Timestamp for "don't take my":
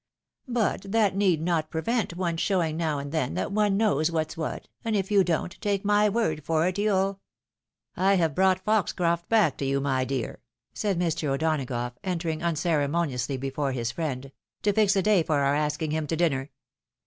5.23-6.09